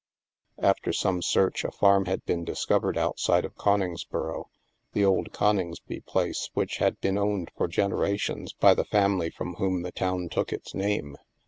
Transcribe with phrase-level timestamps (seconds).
[0.57, 4.45] After some search, a farm had been discovered outside of Coningsboro—
[4.93, 9.83] the old Coningsby place which had been owned for generations by the family from whom
[9.83, 11.17] the town took its name.